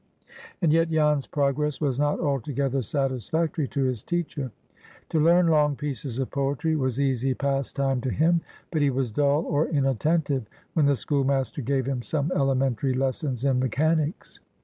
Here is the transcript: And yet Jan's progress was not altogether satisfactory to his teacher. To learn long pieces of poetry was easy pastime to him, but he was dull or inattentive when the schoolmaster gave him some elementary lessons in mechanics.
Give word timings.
And 0.63 0.73
yet 0.73 0.89
Jan's 0.89 1.27
progress 1.27 1.79
was 1.79 1.99
not 1.99 2.19
altogether 2.19 2.81
satisfactory 2.81 3.67
to 3.67 3.83
his 3.83 4.01
teacher. 4.01 4.49
To 5.09 5.19
learn 5.19 5.45
long 5.45 5.75
pieces 5.75 6.17
of 6.17 6.31
poetry 6.31 6.75
was 6.75 6.99
easy 6.99 7.35
pastime 7.35 8.01
to 8.01 8.09
him, 8.09 8.41
but 8.71 8.81
he 8.81 8.89
was 8.89 9.11
dull 9.11 9.45
or 9.45 9.67
inattentive 9.67 10.49
when 10.73 10.87
the 10.87 10.95
schoolmaster 10.95 11.61
gave 11.61 11.85
him 11.85 12.01
some 12.01 12.31
elementary 12.35 12.95
lessons 12.95 13.45
in 13.45 13.59
mechanics. 13.59 14.39